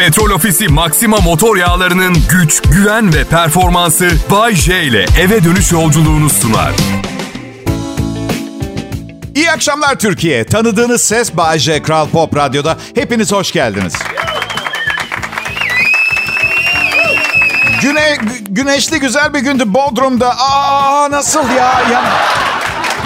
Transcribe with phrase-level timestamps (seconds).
[0.00, 6.30] Petrol Ofisi Maxima motor yağlarının güç, güven ve performansı Bay J ile eve dönüş yolculuğunu
[6.30, 6.72] sunar.
[9.34, 10.44] İyi akşamlar Türkiye.
[10.44, 12.76] Tanıdığınız ses Bay J Kral Pop Radyo'da.
[12.94, 13.94] Hepiniz hoş geldiniz.
[17.82, 20.38] Güne, gü- güneşli güzel bir gündü Bodrum'da.
[20.38, 21.80] Aa nasıl ya?
[21.92, 22.02] ya?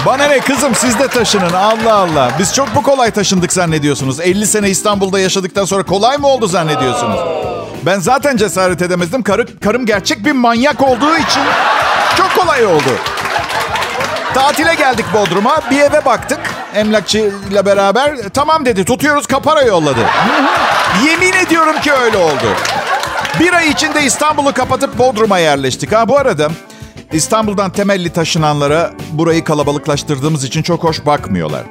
[0.05, 2.31] Bana ne kızım siz de taşının Allah Allah.
[2.39, 4.19] Biz çok mu kolay taşındık zannediyorsunuz?
[4.19, 7.19] 50 sene İstanbul'da yaşadıktan sonra kolay mı oldu zannediyorsunuz?
[7.85, 9.23] Ben zaten cesaret edemezdim.
[9.23, 11.41] Karı, karım gerçek bir manyak olduğu için
[12.17, 12.89] çok kolay oldu.
[14.33, 15.57] Tatile geldik Bodrum'a.
[15.71, 16.39] Bir eve baktık
[16.75, 18.15] emlakçıyla beraber.
[18.33, 19.99] Tamam dedi tutuyoruz kapara yolladı.
[21.05, 22.55] Yemin ediyorum ki öyle oldu.
[23.39, 25.91] Bir ay içinde İstanbul'u kapatıp Bodrum'a yerleştik.
[25.91, 26.49] Ha bu arada
[27.15, 31.63] İstanbul'dan temelli taşınanlara burayı kalabalıklaştırdığımız için çok hoş bakmıyorlar.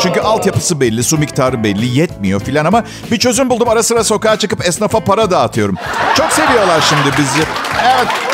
[0.00, 3.68] Çünkü altyapısı belli, su miktarı belli, yetmiyor filan ama bir çözüm buldum.
[3.68, 5.76] Ara sıra sokağa çıkıp esnafa para dağıtıyorum.
[6.16, 7.44] Çok seviyorlar şimdi bizi.
[7.84, 8.33] Evet.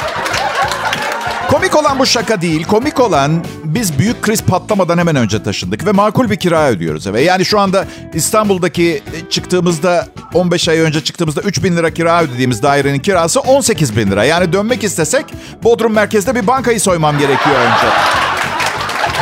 [1.51, 2.65] Komik olan bu şaka değil.
[2.65, 7.23] Komik olan biz büyük kriz patlamadan hemen önce taşındık ve makul bir kira ödüyoruz eve.
[7.23, 7.85] Yani şu anda
[8.15, 13.97] İstanbul'daki e, çıktığımızda 15 ay önce çıktığımızda 3 bin lira kira ödediğimiz dairenin kirası 18
[13.97, 14.25] bin lira.
[14.25, 15.27] Yani dönmek istesek
[15.63, 17.87] Bodrum merkezde bir bankayı soymam gerekiyor önce.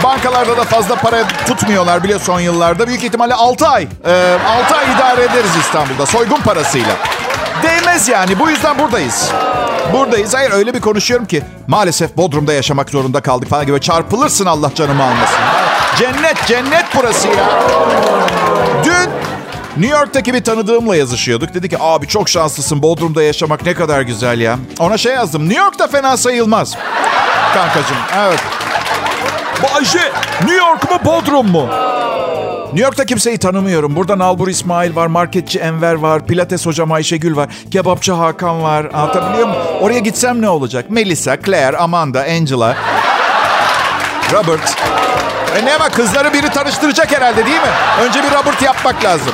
[0.05, 2.87] Bankalarda da fazla para tutmuyorlar bile son yıllarda.
[2.87, 3.83] Büyük ihtimalle 6 ay.
[3.83, 6.97] E, 6 ay idare ederiz İstanbul'da soygun parasıyla.
[7.99, 8.39] Değmez yani.
[8.39, 9.31] Bu yüzden buradayız.
[9.93, 10.35] Buradayız.
[10.35, 15.03] Hayır öyle bir konuşuyorum ki maalesef Bodrum'da yaşamak zorunda kaldık falan gibi çarpılırsın Allah canımı
[15.03, 15.39] almasın.
[15.99, 17.35] Cennet, cennet burası ya.
[18.85, 19.11] Dün
[19.83, 21.55] New York'taki bir tanıdığımla yazışıyorduk.
[21.55, 24.59] Dedi ki abi çok şanslısın Bodrum'da yaşamak ne kadar güzel ya.
[24.79, 25.49] Ona şey yazdım.
[25.49, 26.77] New York'ta fena sayılmaz.
[27.55, 28.41] Kankacığım evet.
[29.63, 31.69] Bayce New York mu Bodrum mu?
[32.73, 33.97] New York'ta kimseyi tanımıyorum.
[33.97, 38.85] Burada Nalbur İsmail var, marketçi Enver var, pilates hocam Ayşegül var, kebapçı Hakan var.
[38.95, 39.63] Anlatabiliyor muyum?
[39.81, 40.91] Oraya gitsem ne olacak?
[40.91, 42.77] Melissa, Claire, Amanda, Angela,
[44.33, 44.77] Robert.
[45.57, 47.69] E ne ama kızları biri tanıştıracak herhalde değil mi?
[48.03, 49.33] Önce bir Robert yapmak lazım.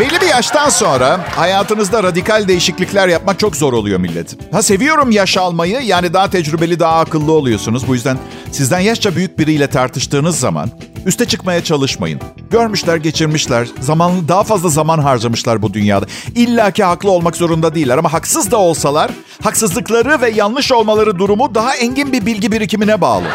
[0.00, 4.52] Belli bir yaştan sonra hayatınızda radikal değişiklikler yapmak çok zor oluyor millet.
[4.52, 7.88] Ha seviyorum yaş almayı yani daha tecrübeli daha akıllı oluyorsunuz.
[7.88, 8.18] Bu yüzden
[8.52, 10.70] sizden yaşça büyük biriyle tartıştığınız zaman
[11.06, 12.20] üste çıkmaya çalışmayın.
[12.50, 16.06] Görmüşler geçirmişler zamanlı daha fazla zaman harcamışlar bu dünyada.
[16.34, 19.10] İlla ki haklı olmak zorunda değiller ama haksız da olsalar
[19.42, 23.26] haksızlıkları ve yanlış olmaları durumu daha engin bir bilgi birikimine bağlı.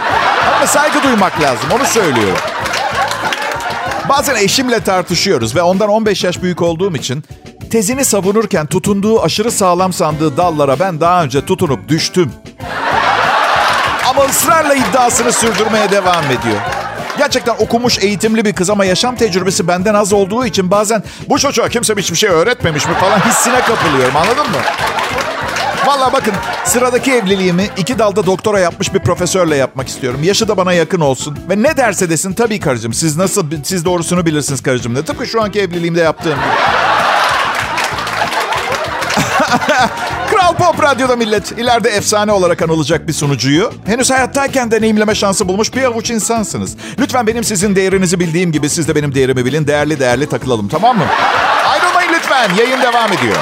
[0.58, 2.38] Ama saygı duymak lazım onu söylüyorum.
[4.10, 7.24] Bazen eşimle tartışıyoruz ve ondan 15 yaş büyük olduğum için
[7.72, 12.32] tezini savunurken tutunduğu aşırı sağlam sandığı dallara ben daha önce tutunup düştüm.
[14.10, 16.60] Ama ısrarla iddiasını sürdürmeye devam ediyor.
[17.18, 21.70] Gerçekten okumuş, eğitimli bir kız ama yaşam tecrübesi benden az olduğu için bazen bu çocuğa
[21.70, 24.58] kimse hiçbir şey öğretmemiş mi falan hissine kapılıyorum anladın mı?
[25.86, 26.34] Valla bakın
[26.66, 30.20] sıradaki evliliğimi iki dalda doktora yapmış bir profesörle yapmak istiyorum.
[30.24, 31.38] Yaşı da bana yakın olsun.
[31.50, 32.94] Ve ne derse desin tabii karıcığım.
[32.94, 34.96] Siz nasıl, siz doğrusunu bilirsiniz karıcığım.
[34.96, 35.06] De.
[35.06, 36.42] Tıpkı şu anki evliliğimde yaptığım gibi.
[40.32, 41.52] Kral Pop Radyo'da millet.
[41.52, 43.74] İleride efsane olarak anılacak bir sunucuyu.
[43.86, 46.76] Henüz hayattayken deneyimleme şansı bulmuş bir avuç insansınız.
[47.00, 49.68] Lütfen benim sizin değerinizi bildiğim gibi siz de benim değerimi bilin.
[49.68, 51.06] Değerli değerli takılalım tamam mı?
[51.70, 52.50] Ayrılmayın lütfen.
[52.58, 53.36] Yayın devam ediyor.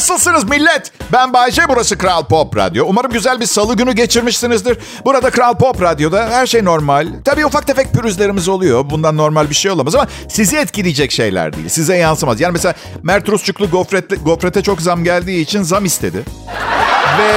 [0.00, 0.92] Nasılsınız millet?
[1.12, 2.84] Ben Bayce, burası Kral Pop Radyo.
[2.88, 4.78] Umarım güzel bir salı günü geçirmişsinizdir.
[5.04, 7.08] Burada Kral Pop Radyo'da her şey normal.
[7.24, 8.90] Tabii ufak tefek pürüzlerimiz oluyor.
[8.90, 11.68] Bundan normal bir şey olamaz ama sizi etkileyecek şeyler değil.
[11.68, 12.40] Size yansımaz.
[12.40, 16.22] Yani mesela Mert Rusçuklu gofret, gofrete çok zam geldiği için zam istedi.
[17.18, 17.30] Ve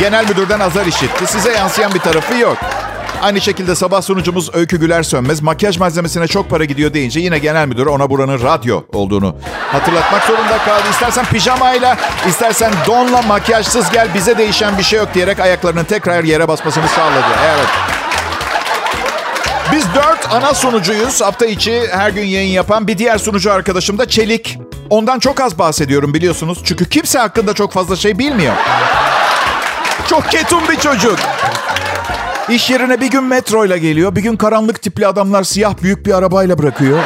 [0.00, 1.26] genel müdürden azar işitti.
[1.26, 2.56] Size yansıyan bir tarafı yok.
[3.24, 7.66] Aynı şekilde sabah sunucumuz Öykü Güler Sönmez makyaj malzemesine çok para gidiyor deyince yine genel
[7.66, 9.36] müdür ona buranın radyo olduğunu
[9.72, 10.82] hatırlatmak zorunda kaldı.
[10.90, 11.96] İstersen pijamayla,
[12.28, 17.24] istersen donla makyajsız gel bize değişen bir şey yok diyerek ayaklarının tekrar yere basmasını sağladı.
[17.44, 17.68] Evet.
[19.72, 21.20] Biz dört ana sunucuyuz.
[21.20, 24.58] Hafta içi her gün yayın yapan bir diğer sunucu arkadaşım da Çelik.
[24.90, 26.58] Ondan çok az bahsediyorum biliyorsunuz.
[26.64, 28.54] Çünkü kimse hakkında çok fazla şey bilmiyor.
[30.08, 31.18] Çok ketum bir çocuk.
[32.48, 34.16] İş yerine bir gün metroyla geliyor.
[34.16, 36.98] Bir gün karanlık tipli adamlar siyah büyük bir arabayla bırakıyor.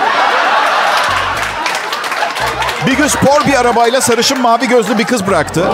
[2.87, 5.65] Bir gün spor bir arabayla sarışın mavi gözlü bir kız bıraktı.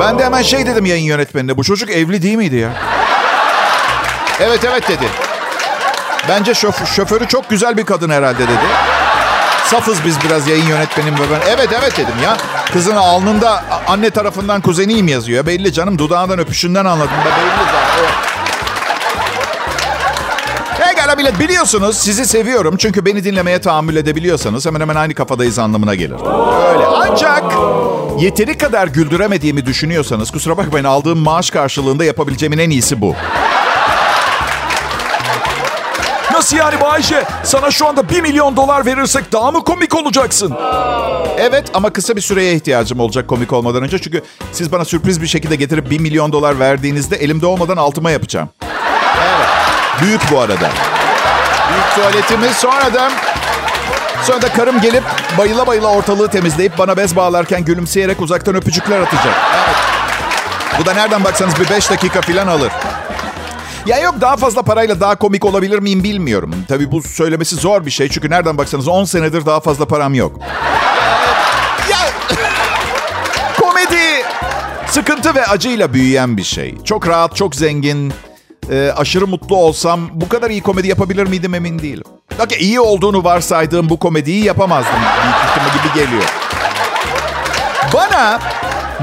[0.00, 1.56] Ben de hemen şey dedim yayın yönetmenine.
[1.56, 2.68] Bu çocuk evli değil miydi ya?
[4.40, 5.08] Evet evet dedi.
[6.28, 8.66] Bence şof- şoförü çok güzel bir kadın herhalde dedi.
[9.64, 11.40] Safız biz biraz yayın yönetmenim ve ben.
[11.50, 12.36] Evet evet dedim ya.
[12.72, 15.46] Kızın alnında anne tarafından kuzeniyim yazıyor.
[15.46, 17.10] Belli canım dudağından öpüşünden anladım.
[17.24, 17.98] Belli zaten.
[18.00, 18.33] Evet.
[21.04, 22.76] Pekala millet biliyorsunuz sizi seviyorum.
[22.76, 26.14] Çünkü beni dinlemeye tahammül edebiliyorsanız hemen hemen aynı kafadayız anlamına gelir.
[26.14, 26.86] Öyle.
[26.86, 27.44] Ancak
[28.22, 33.14] yeteri kadar güldüremediğimi düşünüyorsanız kusura bakmayın aldığım maaş karşılığında yapabileceğimin en iyisi bu.
[36.32, 37.24] Nasıl yani Bayşe?
[37.42, 40.54] Sana şu anda 1 milyon dolar verirsek daha mı komik olacaksın?
[41.38, 43.98] Evet ama kısa bir süreye ihtiyacım olacak komik olmadan önce.
[43.98, 44.22] Çünkü
[44.52, 48.48] siz bana sürpriz bir şekilde getirip 1 milyon dolar verdiğinizde elimde olmadan altıma yapacağım.
[50.02, 50.70] Büyük bu arada.
[51.72, 53.10] Büyük tuvaletimiz sonra da...
[54.22, 55.04] Sonra da karım gelip
[55.38, 59.34] bayıla bayıla ortalığı temizleyip bana bez bağlarken gülümseyerek uzaktan öpücükler atacak.
[59.54, 59.76] Evet.
[60.78, 62.72] Bu da nereden baksanız bir 5 dakika falan alır.
[63.86, 66.54] Ya yok daha fazla parayla daha komik olabilir miyim bilmiyorum.
[66.68, 68.08] Tabii bu söylemesi zor bir şey.
[68.08, 70.40] Çünkü nereden baksanız 10 senedir daha fazla param yok.
[71.90, 71.98] ya
[73.60, 74.24] komedi
[74.86, 76.74] sıkıntı ve acıyla büyüyen bir şey.
[76.84, 78.14] Çok rahat, çok zengin,
[78.70, 82.04] e, aşırı mutlu olsam bu kadar iyi komedi yapabilir miydim emin değilim.
[82.44, 84.94] Okay, iyi olduğunu varsaydığım bu komediyi yapamazdım.
[85.60, 86.24] Büyük gibi geliyor.
[87.94, 88.38] Bana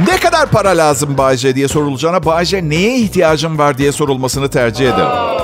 [0.08, 5.42] ne kadar para lazım Bayce diye sorulacağına Bayce neye ihtiyacım var diye sorulmasını tercih ederim.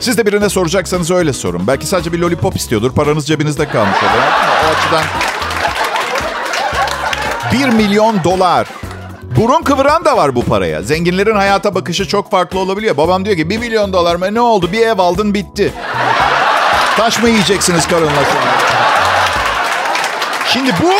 [0.00, 1.66] Siz de birine soracaksanız öyle sorun.
[1.66, 2.92] Belki sadece bir lollipop istiyordur.
[2.92, 4.22] Paranız cebinizde kalmış olur.
[4.64, 5.04] O açıdan
[7.52, 8.68] 1 milyon dolar.
[9.38, 10.82] Burun kıvıran da var bu paraya.
[10.82, 12.96] Zenginlerin hayata bakışı çok farklı olabiliyor.
[12.96, 14.34] Babam diyor ki 1 milyon dolar mı?
[14.34, 14.68] Ne oldu?
[14.72, 15.72] Bir ev aldın bitti.
[16.96, 18.52] Taş mı yiyeceksiniz karınla sonra?
[20.46, 20.92] Şimdi bu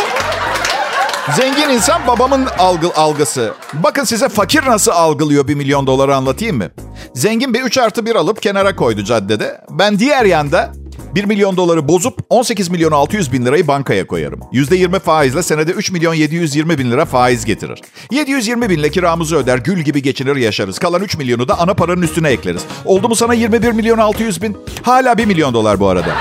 [1.33, 3.55] zengin insan babamın algı, algısı.
[3.73, 6.71] Bakın size fakir nasıl algılıyor 1 milyon doları anlatayım mı?
[7.15, 9.61] Zengin bir 3 artı 1 alıp kenara koydu caddede.
[9.71, 10.73] Ben diğer yanda
[11.19, 14.41] 1 milyon doları bozup 18 milyon 600 bin lirayı bankaya koyarım.
[14.53, 17.81] %20 faizle senede 3 milyon 720 bin lira faiz getirir.
[18.11, 20.79] 720 binle kiramızı öder, gül gibi geçinir yaşarız.
[20.79, 22.63] Kalan 3 milyonu da ana paranın üstüne ekleriz.
[22.85, 24.57] Oldu mu sana 21 milyon 600 bin?
[24.83, 26.15] Hala 1 milyon dolar bu arada.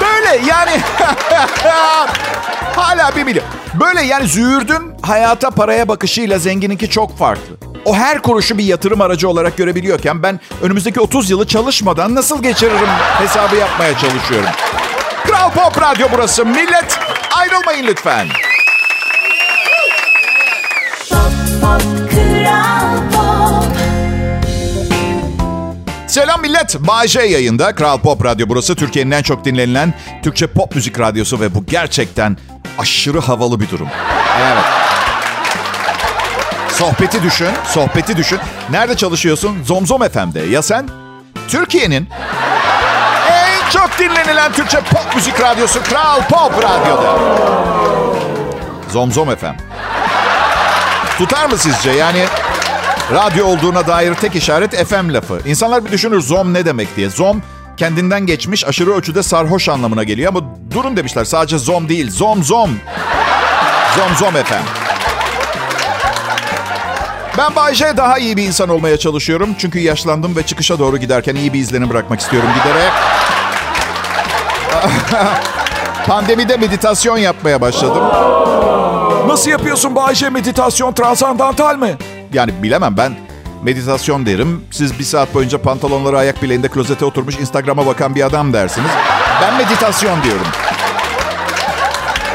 [0.00, 0.80] Böyle yani...
[2.76, 3.44] Hala 1 milyon.
[3.80, 7.56] Böyle yani züğürdün hayata paraya bakışıyla zengininki çok farklı.
[7.84, 12.88] O her kuruşu bir yatırım aracı olarak görebiliyorken ben önümüzdeki 30 yılı çalışmadan nasıl geçiririm
[13.18, 14.50] hesabı yapmaya çalışıyorum.
[15.26, 16.46] Kral Pop Radyo burası.
[16.46, 16.98] Millet
[17.36, 18.28] ayrılmayın lütfen.
[21.10, 21.30] Pop,
[21.60, 23.76] pop, Kral Pop.
[26.06, 26.76] Selam millet.
[26.80, 27.74] Bayece yayında.
[27.74, 28.74] Kral Pop Radyo burası.
[28.74, 32.36] Türkiye'nin en çok dinlenilen Türkçe pop müzik radyosu ve bu gerçekten
[32.78, 33.88] aşırı havalı bir durum.
[34.42, 34.64] Evet.
[36.72, 38.38] Sohbeti düşün, sohbeti düşün.
[38.70, 39.64] Nerede çalışıyorsun?
[39.64, 40.40] Zomzom FM'de.
[40.40, 40.88] Ya sen?
[41.48, 42.08] Türkiye'nin
[43.30, 47.18] en çok dinlenilen Türkçe pop müzik radyosu Kral Pop Radyo'da.
[48.92, 49.56] Zomzom FM.
[51.18, 51.90] Tutar mı sizce?
[51.90, 52.24] Yani
[53.12, 55.40] radyo olduğuna dair tek işaret FM lafı.
[55.46, 57.10] İnsanlar bir düşünür zom ne demek diye.
[57.10, 57.42] Zom
[57.76, 60.40] kendinden geçmiş aşırı ölçüde sarhoş anlamına geliyor ama
[60.74, 62.10] durun demişler sadece zom değil.
[62.10, 62.70] Zom zom.
[63.96, 64.64] Zom zom FM.
[67.38, 69.54] Ben Bayce daha iyi bir insan olmaya çalışıyorum.
[69.58, 72.92] Çünkü yaşlandım ve çıkışa doğru giderken iyi bir izlenim bırakmak istiyorum giderek.
[76.06, 78.02] Pandemide meditasyon yapmaya başladım.
[79.28, 81.96] Nasıl yapıyorsun Bayşe meditasyon transandantal mi?
[82.32, 83.25] Yani bilemem ben
[83.66, 84.64] meditasyon derim.
[84.70, 88.90] Siz bir saat boyunca pantolonları ayak bileğinde klozete oturmuş Instagram'a bakan bir adam dersiniz.
[89.42, 90.46] Ben meditasyon diyorum.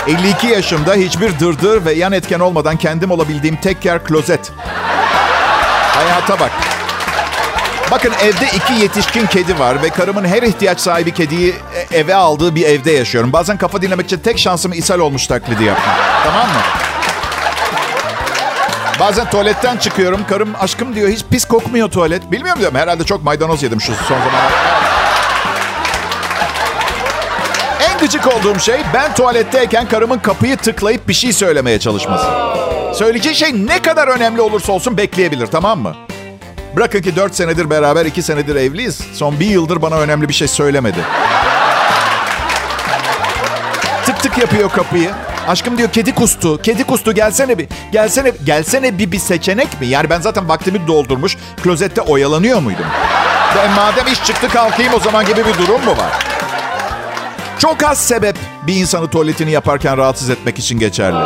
[0.07, 4.51] 52 yaşımda hiçbir dırdır ve yan etken olmadan kendim olabildiğim tek yer klozet.
[5.95, 6.51] Hayata bak.
[7.91, 12.55] Bakın evde iki yetişkin kedi var ve karımın her ihtiyaç sahibi kediyi e- eve aldığı
[12.55, 13.33] bir evde yaşıyorum.
[13.33, 15.97] Bazen kafa dinlemek için tek şansım ishal olmuş taklidi yapmak.
[16.23, 16.90] Tamam mı?
[19.01, 20.22] Bazen tuvaletten çıkıyorum.
[20.29, 22.31] Karım aşkım diyor hiç pis kokmuyor tuvalet.
[22.31, 22.77] Bilmiyorum diyorum.
[22.77, 24.55] Herhalde çok maydanoz yedim şu son zamanlarda.
[27.79, 32.25] En gıcık olduğum şey ben tuvaletteyken karımın kapıyı tıklayıp bir şey söylemeye çalışması.
[32.93, 35.96] Söyleyeceği şey ne kadar önemli olursa olsun bekleyebilir tamam mı?
[36.75, 39.01] Bırakın ki 4 senedir beraber 2 senedir evliyiz.
[39.13, 41.00] Son bir yıldır bana önemli bir şey söylemedi.
[44.05, 45.12] Tık tık yapıyor kapıyı.
[45.48, 46.62] Aşkım diyor kedi kustu.
[46.62, 47.67] Kedi kustu gelsene bir.
[47.91, 49.88] Gelsene gelsene bir bir seçenek mi?
[49.88, 51.38] Yani ben zaten vaktimi doldurmuş.
[51.63, 52.86] Klozette oyalanıyor muydum?
[53.57, 56.12] Ben madem iş çıktı kalkayım o zaman gibi bir durum mu var?
[57.60, 58.36] Çok az sebep
[58.67, 61.25] bir insanı tuvaletini yaparken rahatsız etmek için geçerli.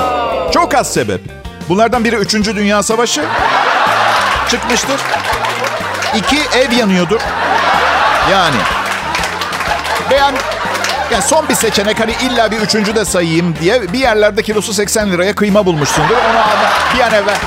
[0.53, 1.21] Çok az sebep.
[1.69, 2.33] Bunlardan biri 3.
[2.33, 3.25] Dünya Savaşı
[4.49, 5.01] çıkmıştır.
[6.15, 7.21] İki ev yanıyordur.
[8.31, 8.55] Yani.
[10.11, 10.35] Beğen
[11.11, 15.11] yani son bir seçenek hani illa bir üçüncü de sayayım diye bir yerlerde kilosu 80
[15.11, 16.09] liraya kıyma bulmuşsundur.
[16.09, 17.37] Onu alma bir an evvel.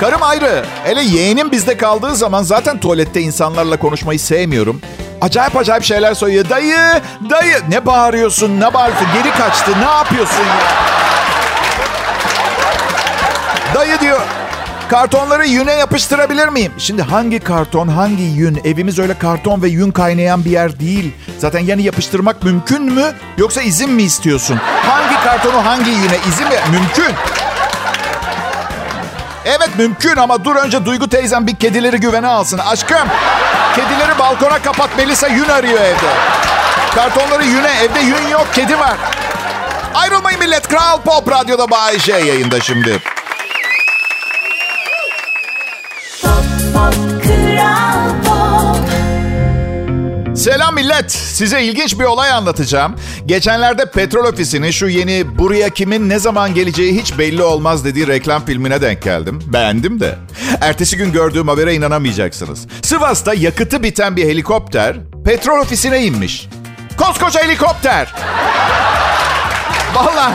[0.00, 0.64] Karım ayrı.
[0.84, 4.80] Hele yeğenim bizde kaldığı zaman zaten tuvalette insanlarla konuşmayı sevmiyorum.
[5.20, 6.44] Acayip acayip şeyler söylüyor.
[6.50, 7.56] Dayı, dayı.
[7.68, 9.08] Ne bağırıyorsun, ne bağırıyorsun?
[9.14, 10.56] Geri kaçtı, ne yapıyorsun ya?
[13.74, 14.20] Dayı diyor,
[14.88, 16.72] kartonları yüne yapıştırabilir miyim?
[16.78, 18.60] Şimdi hangi karton, hangi yün?
[18.64, 21.12] Evimiz öyle karton ve yün kaynayan bir yer değil.
[21.38, 23.14] Zaten yani yapıştırmak mümkün mü?
[23.38, 24.60] Yoksa izin mi istiyorsun?
[24.86, 26.16] Hangi kartonu hangi yüne?
[26.28, 26.54] İzin mi?
[26.70, 27.14] Mümkün.
[29.44, 32.58] Evet mümkün ama dur önce Duygu teyzem bir kedileri güvene alsın.
[32.58, 33.08] Aşkım
[33.76, 36.10] kedileri balkona kapat Melisa yün arıyor evde.
[36.94, 38.96] Kartonları yüne evde yün yok kedi var.
[39.94, 42.98] Ayrılmayın millet Kral Pop Radyo'da Bay J yayında şimdi.
[50.36, 51.12] Selam millet.
[51.12, 52.94] Size ilginç bir olay anlatacağım.
[53.26, 58.44] Geçenlerde petrol ofisinin şu yeni buraya kimin ne zaman geleceği hiç belli olmaz dediği reklam
[58.44, 59.42] filmine denk geldim.
[59.46, 60.18] Beğendim de.
[60.60, 62.66] Ertesi gün gördüğüm habere inanamayacaksınız.
[62.82, 66.48] Sivas'ta yakıtı biten bir helikopter petrol ofisine inmiş.
[66.96, 68.14] Koskoca helikopter.
[69.96, 70.34] Vallahi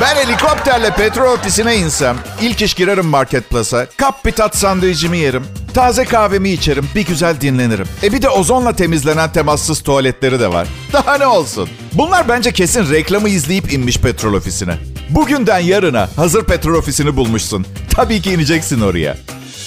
[0.00, 3.86] ben helikopterle petrol ofisine insem ilk iş girerim marketplace'a.
[3.96, 5.46] Kap bir tat sandviçimi yerim.
[5.74, 6.88] Taze kahvemi içerim.
[6.94, 7.86] Bir güzel dinlenirim.
[8.02, 10.68] E bir de ozonla temizlenen temassız tuvaletleri de var.
[10.92, 11.68] Daha ne olsun?
[11.92, 14.74] Bunlar bence kesin reklamı izleyip inmiş petrol ofisine.
[15.10, 17.66] Bugünden yarına hazır petrol ofisini bulmuşsun.
[17.96, 19.16] Tabii ki ineceksin oraya.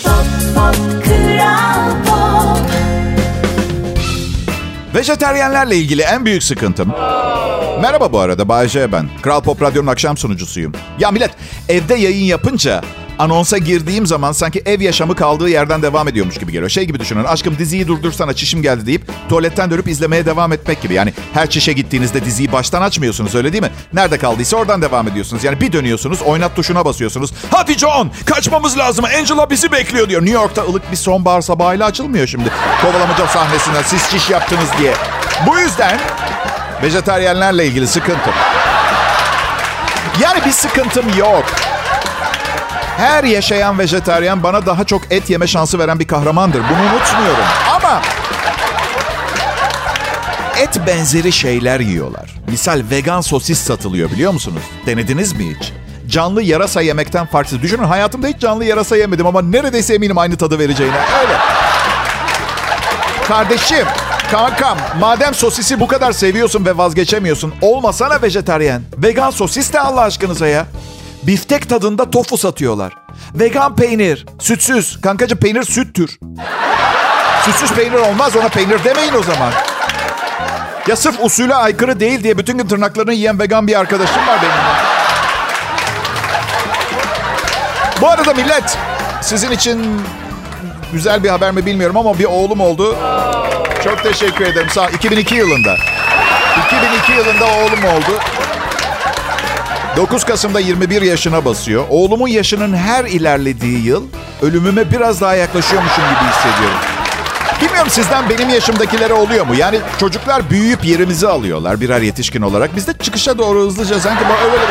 [0.03, 0.13] pop
[0.55, 2.69] pop kral pop
[4.95, 6.93] Vejeteryenlerle ilgili en büyük sıkıntım...
[7.83, 9.09] Merhaba bu arada Bayece ben.
[9.21, 10.73] Kral Pop Radyo'nun akşam sunucusuyum.
[10.99, 11.31] Ya millet
[11.69, 12.81] evde yayın yapınca
[13.19, 16.69] anonsa girdiğim zaman sanki ev yaşamı kaldığı yerden devam ediyormuş gibi geliyor.
[16.69, 20.93] Şey gibi düşünün aşkım diziyi durdursana çişim geldi deyip tuvaletten dönüp izlemeye devam etmek gibi.
[20.93, 23.71] Yani her çişe gittiğinizde diziyi baştan açmıyorsunuz öyle değil mi?
[23.93, 25.43] Nerede kaldıysa oradan devam ediyorsunuz.
[25.43, 27.33] Yani bir dönüyorsunuz oynat tuşuna basıyorsunuz.
[27.51, 30.21] Hadi John kaçmamız lazım Angela bizi bekliyor diyor.
[30.21, 32.49] New York'ta ılık bir sonbahar sabahıyla açılmıyor şimdi.
[32.81, 34.93] Kovalamaca sahnesinden siz çiş yaptınız diye.
[35.47, 35.99] Bu yüzden
[36.83, 38.33] vejetaryenlerle ilgili sıkıntım.
[40.21, 41.45] Yani bir sıkıntım yok.
[42.97, 46.59] Her yaşayan vejetaryen bana daha çok et yeme şansı veren bir kahramandır.
[46.59, 47.43] Bunu unutmuyorum.
[47.75, 48.01] Ama
[50.57, 52.29] et benzeri şeyler yiyorlar.
[52.47, 54.61] Misal vegan sosis satılıyor biliyor musunuz?
[54.85, 55.71] Denediniz mi hiç?
[56.07, 57.61] Canlı yarasa yemekten farksız.
[57.61, 60.95] Düşünün hayatımda hiç canlı yarasa yemedim ama neredeyse eminim aynı tadı vereceğine.
[60.95, 61.37] Öyle.
[63.27, 63.87] Kardeşim,
[64.33, 68.81] kankam, madem sosisi bu kadar seviyorsun ve vazgeçemiyorsun, olmasana vejetaryen.
[68.97, 70.65] Vegan sosis de Allah aşkınıza ya.
[71.23, 72.93] Biftek tadında tofu satıyorlar.
[73.35, 75.01] Vegan peynir, sütsüz.
[75.01, 76.19] Kankacı peynir süttür.
[77.45, 79.51] Sütsüz peynir olmaz, ona peynir demeyin o zaman.
[80.87, 84.53] Ya sırf usule aykırı değil diye bütün gün tırnaklarını yiyen vegan bir arkadaşım var benim.
[88.01, 88.77] Bu arada millet,
[89.21, 90.01] sizin için
[90.93, 92.95] güzel bir haber mi bilmiyorum ama bir oğlum oldu.
[93.83, 94.69] Çok teşekkür ederim.
[94.69, 95.75] Sağ 2002 yılında.
[96.67, 98.19] 2002 yılında oğlum oldu.
[99.97, 101.83] 9 Kasım'da 21 yaşına basıyor.
[101.89, 104.03] Oğlumun yaşının her ilerlediği yıl
[104.41, 106.77] ölümüme biraz daha yaklaşıyormuşum gibi hissediyorum.
[107.62, 109.55] Bilmiyorum sizden benim yaşımdakilere oluyor mu?
[109.55, 112.75] Yani çocuklar büyüyüp yerimizi alıyorlar birer yetişkin olarak.
[112.75, 114.65] Biz de çıkışa doğru hızlıca sanki böyle öyle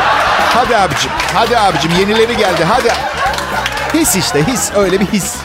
[0.53, 2.93] Hadi abicim, hadi abicim yenileri geldi hadi.
[3.93, 5.35] His işte his, öyle bir his.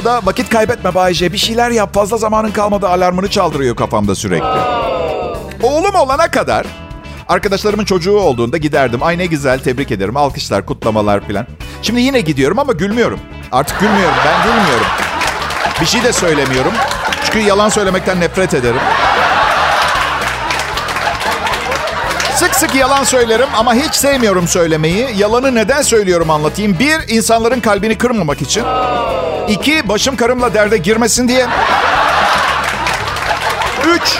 [0.00, 1.32] Bu da vakit kaybetme Bayce.
[1.32, 1.94] Bir şeyler yap.
[1.94, 4.58] Fazla zamanın kalmadı alarmını çaldırıyor kafamda sürekli.
[5.62, 6.66] Oğlum olana kadar
[7.28, 9.02] arkadaşlarımın çocuğu olduğunda giderdim.
[9.02, 10.16] Ay ne güzel tebrik ederim.
[10.16, 11.46] Alkışlar, kutlamalar falan.
[11.82, 13.20] Şimdi yine gidiyorum ama gülmüyorum.
[13.52, 14.14] Artık gülmüyorum.
[14.26, 14.86] Ben gülmüyorum.
[15.80, 16.72] Bir şey de söylemiyorum.
[17.24, 18.80] Çünkü yalan söylemekten nefret ederim.
[22.46, 25.08] Sık sık yalan söylerim ama hiç sevmiyorum söylemeyi.
[25.16, 26.78] Yalanı neden söylüyorum anlatayım.
[26.78, 28.64] Bir, insanların kalbini kırmamak için.
[29.48, 31.46] İki, başım karımla derde girmesin diye.
[33.86, 34.18] Üç,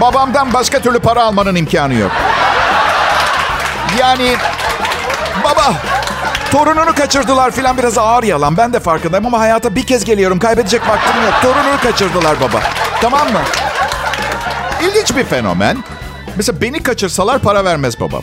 [0.00, 2.10] babamdan başka türlü para almanın imkanı yok.
[3.98, 4.36] Yani
[5.44, 5.74] baba
[6.50, 8.56] torununu kaçırdılar filan biraz ağır yalan.
[8.56, 10.38] Ben de farkındayım ama hayata bir kez geliyorum.
[10.38, 11.34] Kaybedecek vaktim yok.
[11.42, 12.60] Torununu kaçırdılar baba.
[13.00, 13.40] Tamam mı?
[14.82, 15.84] İlginç bir fenomen.
[16.36, 18.22] Mesela beni kaçırsalar para vermez babam.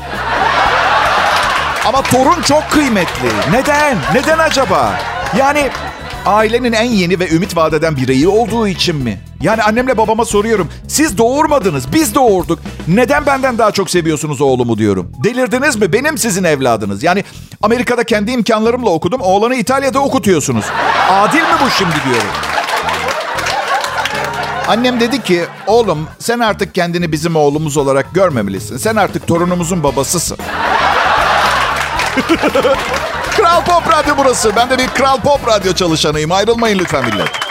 [1.85, 3.29] Ama torun çok kıymetli.
[3.51, 3.97] Neden?
[4.13, 4.99] Neden acaba?
[5.37, 5.69] Yani
[6.25, 9.19] ailenin en yeni ve ümit vadeden bireyi olduğu için mi?
[9.41, 10.69] Yani annemle babama soruyorum.
[10.87, 12.59] Siz doğurmadınız, biz doğurduk.
[12.87, 15.11] Neden benden daha çok seviyorsunuz oğlumu diyorum.
[15.23, 15.93] Delirdiniz mi?
[15.93, 17.03] Benim sizin evladınız.
[17.03, 17.23] Yani
[17.61, 19.21] Amerika'da kendi imkanlarımla okudum.
[19.21, 20.65] Oğlanı İtalya'da okutuyorsunuz.
[21.11, 22.29] Adil mi bu şimdi diyorum.
[24.69, 28.77] Annem dedi ki, oğlum sen artık kendini bizim oğlumuz olarak görmemelisin.
[28.77, 30.37] Sen artık torunumuzun babasısın.
[33.37, 34.55] Kral Pop Radyo burası.
[34.55, 36.31] Ben de bir Kral Pop Radyo çalışanıyım.
[36.31, 37.48] Ayrılmayın lütfen millet.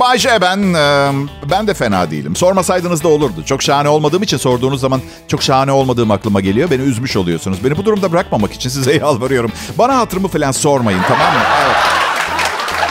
[0.00, 0.74] Bay J ben.
[0.74, 1.12] Ee,
[1.50, 2.36] ben de fena değilim.
[2.36, 3.44] Sormasaydınız da olurdu.
[3.46, 6.70] Çok şahane olmadığım için sorduğunuz zaman çok şahane olmadığım aklıma geliyor.
[6.70, 7.64] Beni üzmüş oluyorsunuz.
[7.64, 9.52] Beni bu durumda bırakmamak için size yalvarıyorum.
[9.78, 11.40] Bana hatırımı falan sormayın tamam mı?
[11.66, 11.76] Evet.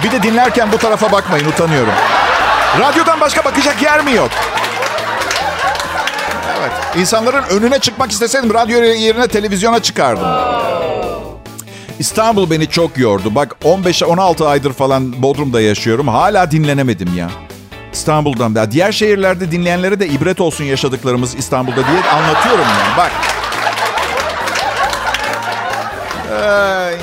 [0.03, 1.93] Bir de dinlerken bu tarafa bakmayın utanıyorum.
[2.79, 4.29] Radyodan başka bakacak yer mi yok?
[6.59, 6.71] Evet.
[6.95, 10.27] İnsanların önüne çıkmak isteseydim radyo yerine televizyona çıkardım.
[12.01, 13.35] İstanbul beni çok yordu.
[13.35, 16.07] Bak 15-16 aydır falan Bodrum'da yaşıyorum.
[16.07, 17.29] Hala dinlenemedim ya.
[17.93, 18.71] İstanbul'dan da.
[18.71, 22.97] Diğer şehirlerde dinleyenlere de ibret olsun yaşadıklarımız İstanbul'da diye anlatıyorum yani.
[22.97, 23.11] Bak.
[26.43, 26.95] Ay.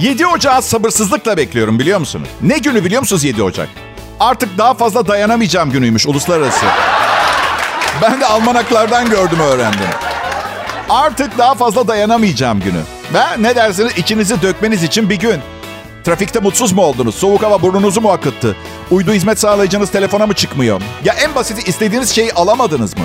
[0.00, 2.28] 7 Ocağı sabırsızlıkla bekliyorum biliyor musunuz?
[2.42, 3.68] Ne günü biliyor musunuz 7 Ocak?
[4.20, 6.66] Artık daha fazla dayanamayacağım günüymüş uluslararası.
[8.02, 9.88] Ben de almanaklardan gördüm öğrendim.
[10.90, 12.80] Artık daha fazla dayanamayacağım günü.
[13.14, 15.40] Ve ne dersiniz içinizi dökmeniz için bir gün.
[16.04, 17.14] Trafikte mutsuz mu oldunuz?
[17.14, 18.56] Soğuk hava burnunuzu mu akıttı?
[18.90, 20.80] Uydu hizmet sağlayıcınız telefona mı çıkmıyor?
[21.04, 23.04] Ya en basiti istediğiniz şeyi alamadınız mı?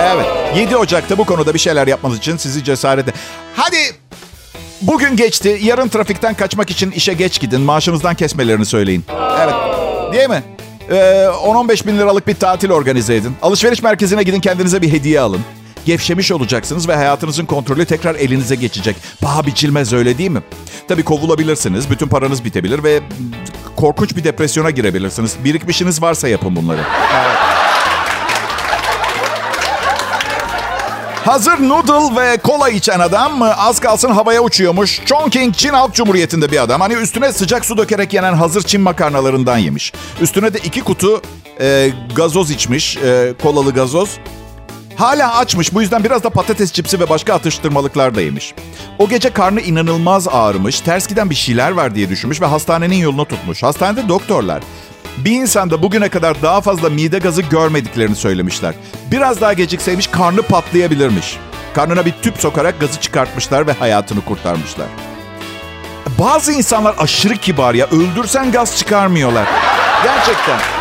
[0.00, 0.26] Evet.
[0.56, 3.12] 7 Ocak'ta bu konuda bir şeyler yapmanız için sizi cesarete...
[3.56, 3.76] Hadi
[4.82, 5.58] bugün geçti.
[5.62, 7.60] Yarın trafikten kaçmak için işe geç gidin.
[7.60, 9.04] Maaşınızdan kesmelerini söyleyin.
[9.40, 9.54] Evet.
[10.12, 10.42] Değil mi?
[10.90, 13.36] Ee, 10-15 bin liralık bir tatil organize edin.
[13.42, 15.40] Alışveriş merkezine gidin kendinize bir hediye alın.
[15.84, 18.96] Gevşemiş olacaksınız ve hayatınızın kontrolü tekrar elinize geçecek.
[19.20, 20.42] Paha biçilmez öyle değil mi?
[20.88, 23.00] Tabii kovulabilirsiniz, bütün paranız bitebilir ve
[23.76, 25.36] korkunç bir depresyona girebilirsiniz.
[25.44, 26.80] Birikmişiniz varsa yapın bunları.
[31.24, 35.00] Hazır noodle ve kola içen adam mı az kalsın havaya uçuyormuş.
[35.06, 36.80] Chongqing Çin Halk Cumhuriyeti'nde bir adam.
[36.80, 39.92] Hani üstüne sıcak su dökerek yenen hazır Çin makarnalarından yemiş.
[40.20, 41.22] Üstüne de iki kutu
[41.60, 44.18] e, gazoz içmiş, e, kolalı gazoz.
[44.96, 48.54] Hala açmış bu yüzden biraz da patates cipsi ve başka atıştırmalıklar da.
[48.98, 53.24] O gece karnı inanılmaz ağrımış, ters giden bir şeyler var diye düşünmüş ve hastanenin yolunu
[53.24, 53.62] tutmuş.
[53.62, 54.62] Hastanede doktorlar
[55.18, 58.74] bir insanda bugüne kadar daha fazla mide gazı görmediklerini söylemişler.
[59.10, 61.36] Biraz daha gecikseymiş karnı patlayabilirmiş.
[61.74, 64.86] Karnına bir tüp sokarak gazı çıkartmışlar ve hayatını kurtarmışlar.
[66.18, 67.86] Bazı insanlar aşırı kibar ya.
[67.86, 69.46] Öldürsen gaz çıkarmıyorlar.
[70.04, 70.73] Gerçekten.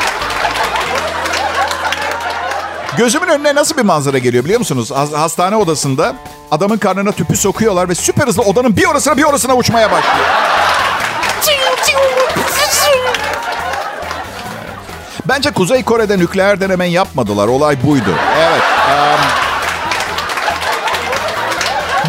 [2.98, 4.92] Gözümün önüne nasıl bir manzara geliyor biliyor musunuz?
[4.92, 6.14] Has- Hastane odasında
[6.52, 10.26] adamın karnına tüpü sokuyorlar ve süper hızlı odanın bir orasına bir orasına uçmaya başlıyor.
[15.26, 17.48] Bence Kuzey Kore'de nükleer deneme yapmadılar.
[17.48, 18.16] Olay buydu.
[18.40, 18.62] Evet.
[18.90, 19.20] em,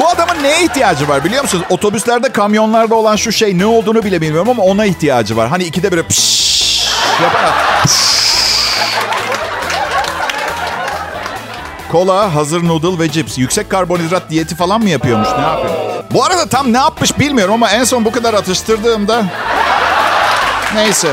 [0.01, 1.64] bu adamın neye ihtiyacı var biliyor musunuz?
[1.70, 5.49] Otobüslerde, kamyonlarda olan şu şey ne olduğunu bile bilmiyorum ama ona ihtiyacı var.
[5.49, 6.88] Hani ikide bir pşşş
[7.23, 7.53] yaparak
[11.94, 13.38] Kola, hazır noodle ve cips.
[13.38, 15.28] Yüksek karbonhidrat diyeti falan mı yapıyormuş?
[15.38, 15.74] Ne yapıyor?
[16.12, 19.24] Bu arada tam ne yapmış bilmiyorum ama en son bu kadar atıştırdığımda...
[20.74, 21.12] Neyse.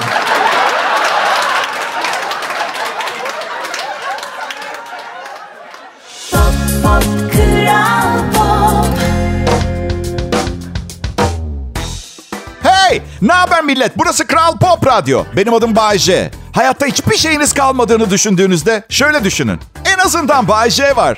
[13.21, 13.97] Ne haber millet?
[13.97, 15.23] Burası Kral Pop Radyo.
[15.35, 16.31] Benim adım Bay J.
[16.51, 19.59] Hayatta hiçbir şeyiniz kalmadığını düşündüğünüzde şöyle düşünün.
[19.85, 21.17] En azından Bay J var.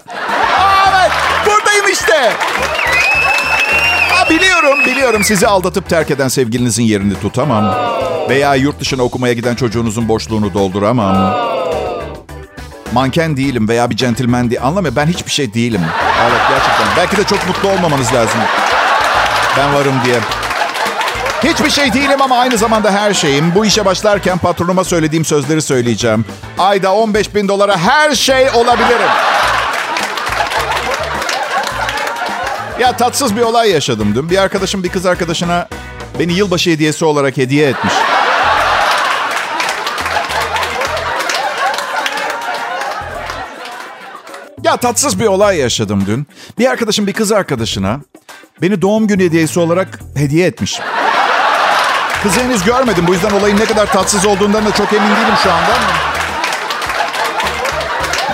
[0.59, 1.11] Aa, evet,
[1.45, 2.33] buradayım işte.
[4.09, 7.75] Ha, biliyorum, biliyorum sizi aldatıp terk eden sevgilinizin yerini tutamam.
[8.29, 11.35] Veya yurt dışına okumaya giden çocuğunuzun boşluğunu dolduramam.
[12.93, 14.61] Manken değilim veya bir centilmen değil.
[14.63, 15.81] Anlamıyor, ben hiçbir şey değilim.
[16.21, 16.87] Evet, gerçekten.
[16.97, 18.39] Belki de çok mutlu olmamanız lazım.
[19.57, 20.15] Ben varım diye.
[21.43, 23.55] Hiçbir şey değilim ama aynı zamanda her şeyim.
[23.55, 26.25] Bu işe başlarken patronuma söylediğim sözleri söyleyeceğim.
[26.57, 29.09] Ayda 15 bin dolara her şey olabilirim.
[32.79, 34.29] Ya tatsız bir olay yaşadım dün.
[34.29, 35.67] Bir arkadaşım bir kız arkadaşına
[36.19, 37.93] beni yılbaşı hediyesi olarak hediye etmiş.
[44.63, 46.27] Ya tatsız bir olay yaşadım dün.
[46.59, 47.99] Bir arkadaşım bir kız arkadaşına
[48.61, 50.79] beni doğum günü hediyesi olarak hediye etmiş.
[52.23, 53.05] Kızı henüz görmedim.
[53.07, 55.71] Bu yüzden olayın ne kadar tatsız olduğundan da çok emin değilim şu anda.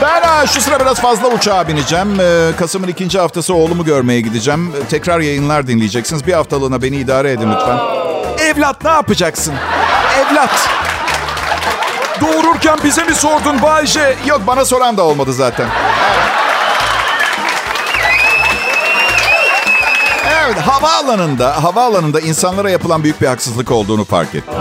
[0.02, 2.20] Ben ha, şu sıra biraz fazla uçağa bineceğim.
[2.20, 4.74] Ee, Kasım'ın ikinci haftası oğlumu görmeye gideceğim.
[4.78, 6.28] Ee, Tekrar yayınlar dinleyeceksiniz.
[6.28, 7.78] Bir haftalığına beni idare edin lütfen.
[8.46, 9.54] Evlat ne yapacaksın?
[10.20, 10.70] Evlat.
[12.22, 14.16] Doğururken bize mi sordun Bayce?
[14.26, 15.68] Yok bana soran da olmadı zaten.
[20.50, 24.54] Evet, havaalanında, havaalanında insanlara yapılan büyük bir haksızlık olduğunu fark ettim.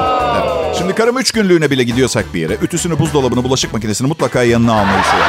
[0.42, 0.77] Evet.
[0.79, 5.05] Şimdi karım üç günlüğüne bile gidiyorsak bir yere, ütüsünü, buzdolabını, bulaşık makinesini mutlaka yanına almayı
[5.05, 5.27] seviyor.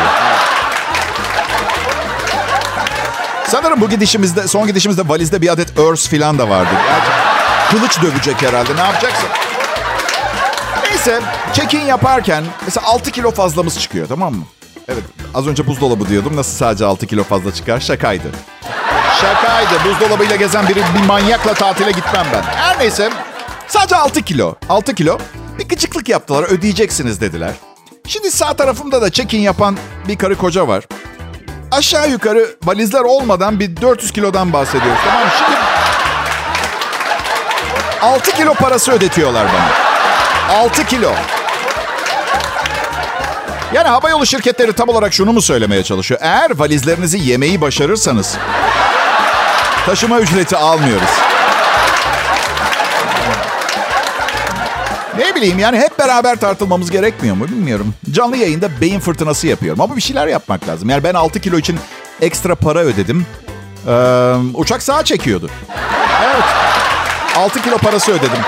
[3.47, 6.69] Sanırım bu gidişimizde, son gidişimizde valizde bir adet örs falan da vardı.
[7.71, 8.75] Kılıç dövecek herhalde.
[8.75, 9.29] Ne yapacaksın?
[10.83, 11.21] Neyse,
[11.53, 14.43] check-in yaparken mesela 6 kilo fazlamız çıkıyor tamam mı?
[14.87, 15.03] Evet,
[15.35, 16.35] az önce buzdolabı diyordum.
[16.35, 17.79] Nasıl sadece 6 kilo fazla çıkar?
[17.79, 18.27] Şakaydı.
[19.21, 19.69] Şakaydı.
[19.85, 22.41] Buzdolabıyla gezen biri bir manyakla tatile gitmem ben.
[22.41, 23.09] Her neyse,
[23.67, 24.55] sadece 6 kilo.
[24.69, 25.17] 6 kilo.
[25.59, 26.43] Bir gıcıklık yaptılar.
[26.43, 27.51] Ödeyeceksiniz dediler.
[28.07, 29.77] Şimdi sağ tarafımda da check-in yapan
[30.07, 30.83] bir karı koca var.
[31.71, 34.99] Aşağı yukarı valizler olmadan bir 400 kilodan bahsediyoruz.
[35.05, 35.27] Tamam?
[35.37, 35.57] Şimdi
[38.01, 40.59] 6 kilo parası ödetiyorlar bana.
[40.59, 41.11] 6 kilo.
[43.73, 46.19] Yani havayolu şirketleri tam olarak şunu mu söylemeye çalışıyor?
[46.23, 48.37] Eğer valizlerinizi yemeyi başarırsanız
[49.85, 51.09] taşıma ücreti almıyoruz.
[55.17, 57.93] Ne bileyim yani hep beraber tartılmamız gerekmiyor mu bilmiyorum.
[58.11, 60.89] Canlı yayında beyin fırtınası yapıyorum ama bir şeyler yapmak lazım.
[60.89, 61.79] Yani ben 6 kilo için
[62.21, 63.25] ekstra para ödedim.
[63.87, 65.49] Ee, uçak sağa çekiyordu.
[66.25, 66.43] Evet.
[67.35, 68.39] 6 kilo parası ödedim.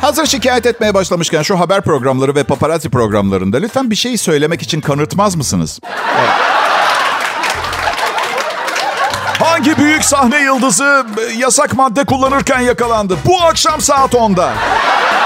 [0.00, 4.80] Hazır şikayet etmeye başlamışken şu haber programları ve paparazzi programlarında lütfen bir şey söylemek için
[4.80, 5.80] kanırtmaz mısınız?
[9.54, 13.18] Hangi büyük sahne yıldızı e, yasak madde kullanırken yakalandı?
[13.24, 14.52] Bu akşam saat 10'da.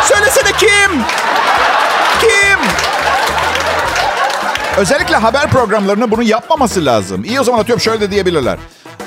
[0.05, 1.03] Söylesene kim?
[2.21, 2.59] Kim?
[4.77, 7.25] Özellikle haber programlarının bunu yapmaması lazım.
[7.25, 8.59] İyi o zaman atıyorum şöyle de diyebilirler.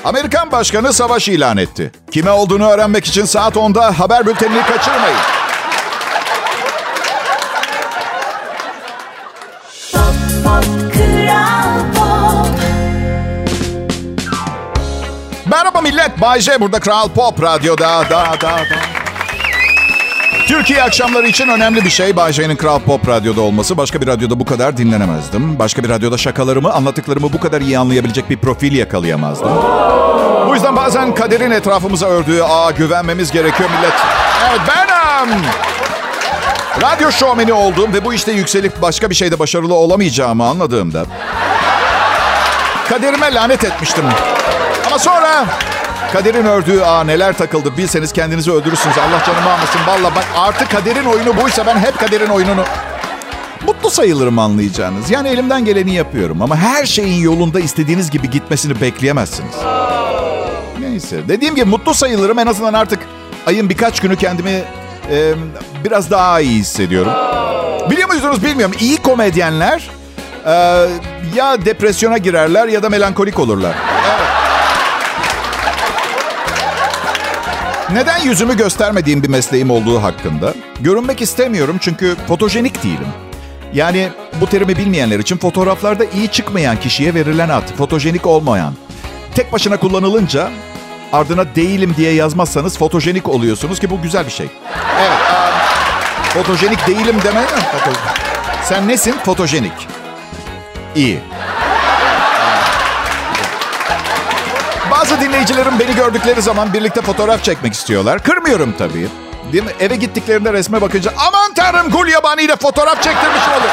[0.04, 1.92] Amerikan başkanı savaş ilan etti.
[2.10, 5.18] Kime olduğunu öğrenmek için saat 10'da haber bültenini kaçırmayın.
[15.52, 16.20] Merhaba millet.
[16.20, 18.02] Bay J burada Kral Pop Radyo'da.
[18.10, 18.60] Da, da, da.
[20.46, 23.76] Türkiye akşamları için önemli bir şey Bay J'nin Kral Pop Radyo'da olması.
[23.76, 25.58] Başka bir radyoda bu kadar dinlenemezdim.
[25.58, 29.50] Başka bir radyoda şakalarımı, anlattıklarımı bu kadar iyi anlayabilecek bir profil yakalayamazdım.
[30.48, 33.94] Bu yüzden bazen kaderin etrafımıza ördüğü ağa güvenmemiz gerekiyor millet.
[34.50, 35.42] Evet benim.
[36.82, 41.04] Radyo şovmeni olduğum ve bu işte yükselip başka bir şeyde başarılı olamayacağımı anladığımda...
[42.88, 44.04] Kaderime lanet etmiştim.
[44.92, 45.46] Ama sonra
[46.12, 48.98] kaderin ördüğü ağ neler takıldı bilseniz kendinizi öldürürsünüz.
[48.98, 49.80] Allah canımı almasın.
[49.86, 52.64] Valla bak artık kaderin oyunu buysa ben hep kaderin oyununu...
[53.66, 55.10] Mutlu sayılırım anlayacağınız.
[55.10, 56.42] Yani elimden geleni yapıyorum.
[56.42, 59.54] Ama her şeyin yolunda istediğiniz gibi gitmesini bekleyemezsiniz.
[60.80, 61.28] Neyse.
[61.28, 62.38] Dediğim gibi mutlu sayılırım.
[62.38, 62.98] En azından artık
[63.46, 64.62] ayın birkaç günü kendimi
[65.10, 65.32] e,
[65.84, 67.12] biraz daha iyi hissediyorum.
[67.90, 68.74] Biliyor muydunuz bilmiyorum.
[68.80, 69.90] İyi komedyenler
[70.46, 70.52] e,
[71.36, 73.74] ya depresyona girerler ya da melankolik olurlar.
[74.16, 74.41] Evet.
[77.92, 80.54] Neden yüzümü göstermediğim bir mesleğim olduğu hakkında?
[80.80, 83.06] Görünmek istemiyorum çünkü fotojenik değilim.
[83.74, 84.08] Yani
[84.40, 88.74] bu terimi bilmeyenler için fotoğraflarda iyi çıkmayan kişiye verilen ad, fotojenik olmayan.
[89.34, 90.50] Tek başına kullanılınca
[91.12, 94.46] ardına değilim diye yazmazsanız fotojenik oluyorsunuz ki bu güzel bir şey.
[95.00, 95.18] Evet,
[96.34, 97.44] fotojenik değilim deme.
[98.64, 99.14] Sen nesin?
[99.24, 99.88] Fotojenik.
[100.96, 101.18] İyi.
[105.12, 108.22] Bazı dinleyicilerim beni gördükleri zaman birlikte fotoğraf çekmek istiyorlar.
[108.22, 109.08] Kırmıyorum tabii.
[109.52, 109.70] Değil mi?
[109.80, 113.68] Eve gittiklerinde resme bakınca aman tanrım Gulyabani ile fotoğraf çektirmiş olur.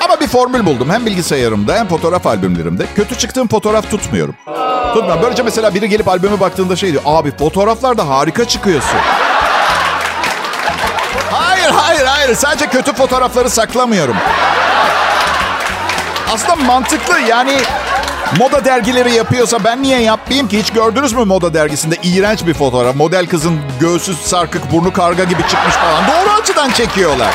[0.00, 0.90] Ama bir formül buldum.
[0.90, 2.86] Hem bilgisayarımda hem fotoğraf albümlerimde.
[2.96, 4.34] Kötü çıktığım fotoğraf tutmuyorum.
[4.94, 5.22] Tutmuyorum.
[5.22, 7.02] Böylece mesela biri gelip albüme baktığında şey diyor.
[7.06, 8.98] Abi fotoğraflarda harika çıkıyorsun.
[11.30, 12.34] Hayır, hayır, hayır.
[12.34, 14.16] Sadece kötü fotoğrafları saklamıyorum.
[16.32, 17.60] Aslında mantıklı yani
[18.38, 20.58] moda dergileri yapıyorsa ben niye yapmayayım ki?
[20.58, 22.94] Hiç gördünüz mü moda dergisinde iğrenç bir fotoğraf.
[22.96, 26.04] Model kızın göğsü sarkık, burnu karga gibi çıkmış falan.
[26.08, 27.34] Doğru açıdan çekiyorlar.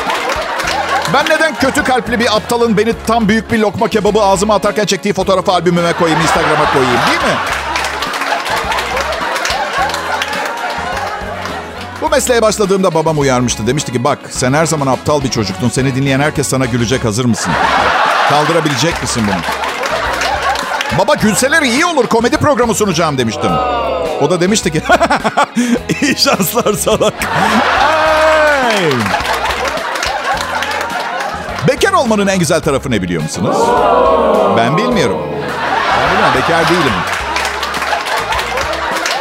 [1.14, 5.12] Ben neden kötü kalpli bir aptalın beni tam büyük bir lokma kebabı ağzıma atarken çektiği
[5.12, 7.38] fotoğrafı albümüme koyayım, Instagram'a koyayım değil mi?
[12.02, 13.66] Bu mesleğe başladığımda babam uyarmıştı.
[13.66, 15.68] Demişti ki bak sen her zaman aptal bir çocuktun.
[15.68, 17.52] Seni dinleyen herkes sana gülecek hazır mısın?
[18.28, 19.71] Kaldırabilecek misin bunu?
[20.98, 23.50] Baba gülseler iyi olur komedi programı sunacağım demiştim.
[24.20, 24.82] O da demişti ki
[26.02, 27.14] iyi şanslar salak.
[28.66, 28.92] Ay.
[31.68, 33.56] Bekar olmanın en güzel tarafı ne biliyor musunuz?
[34.56, 35.18] Ben bilmiyorum.
[35.26, 36.92] Ben bilmiyorum bekar değilim.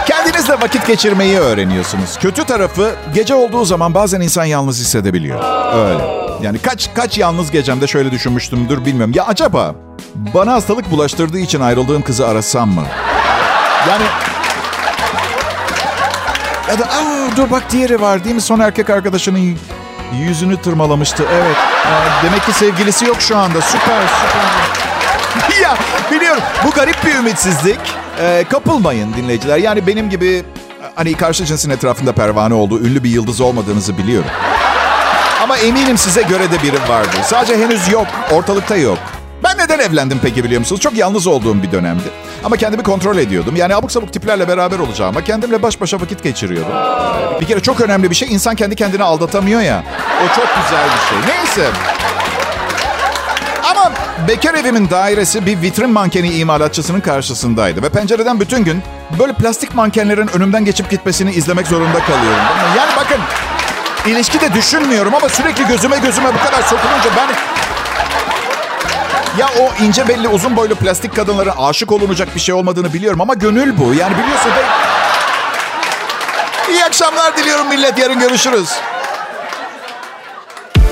[0.07, 2.19] Kendinizle vakit geçirmeyi öğreniyorsunuz.
[2.19, 5.39] Kötü tarafı gece olduğu zaman bazen insan yalnız hissedebiliyor.
[5.75, 6.03] Öyle.
[6.41, 9.13] Yani kaç kaç yalnız gecemde şöyle düşünmüştümdür bilmiyorum.
[9.15, 9.75] Ya acaba
[10.15, 12.83] bana hastalık bulaştırdığı için ayrıldığım kızı arasam mı?
[13.89, 14.03] Yani
[16.69, 18.41] Ya da aa, dur bak diğeri var değil mi?
[18.41, 19.57] Son erkek arkadaşının
[20.19, 21.23] yüzünü tırmalamıştı.
[21.33, 21.55] Evet.
[22.23, 23.61] Demek ki sevgilisi yok şu anda.
[23.61, 25.61] Süper süper.
[25.61, 25.77] ya
[26.11, 27.79] biliyorum bu garip bir ümitsizlik.
[28.19, 29.57] Ee, kapılmayın dinleyiciler.
[29.57, 30.43] Yani benim gibi
[30.95, 34.29] hani karşı cinsin etrafında pervane olduğu ünlü bir yıldız olmadığınızı biliyorum.
[35.43, 37.19] Ama eminim size göre de biri vardır.
[37.23, 38.07] Sadece henüz yok.
[38.31, 38.97] Ortalıkta yok.
[39.43, 40.81] Ben neden evlendim peki biliyor musunuz?
[40.81, 42.03] Çok yalnız olduğum bir dönemdi.
[42.43, 43.55] Ama kendimi kontrol ediyordum.
[43.55, 45.09] Yani abuk sabuk tiplerle beraber olacağım.
[45.17, 46.73] Ama kendimle baş başa vakit geçiriyordum.
[47.41, 48.33] Bir kere çok önemli bir şey.
[48.33, 49.83] insan kendi kendini aldatamıyor ya.
[50.23, 51.35] O çok güzel bir şey.
[51.35, 51.69] Neyse.
[53.63, 53.91] Ama
[54.27, 57.83] bekar evimin dairesi bir vitrin mankeni imalatçısının karşısındaydı.
[57.83, 58.83] Ve pencereden bütün gün
[59.19, 62.43] böyle plastik mankenlerin önümden geçip gitmesini izlemek zorunda kalıyorum.
[62.77, 63.19] Yani bakın
[64.11, 67.35] ilişki de düşünmüyorum ama sürekli gözüme gözüme bu kadar sokulunca ben...
[69.37, 73.33] Ya o ince belli uzun boylu plastik kadınların aşık olunacak bir şey olmadığını biliyorum ama
[73.33, 73.93] gönül bu.
[73.93, 74.91] Yani biliyorsun da...
[76.71, 77.97] İyi akşamlar diliyorum millet.
[77.97, 78.69] Yarın görüşürüz.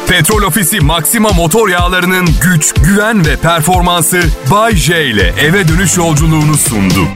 [0.08, 4.22] Petrol Ofisi Maxima motor yağlarının güç, güven ve performansı
[4.52, 7.08] Bay J ile eve dönüş yolculuğunu sundu.